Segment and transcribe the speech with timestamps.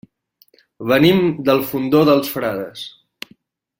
[0.91, 2.87] Venim del Fondó dels Frares.